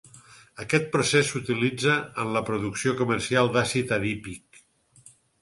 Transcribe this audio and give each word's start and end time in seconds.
Aquest 0.61 0.87
procés 0.95 1.29
s'utilitza 1.31 1.97
en 2.23 2.33
la 2.39 2.43
producció 2.49 2.95
comercial 3.03 3.53
d'àcid 3.59 3.95
adípic. 4.01 4.63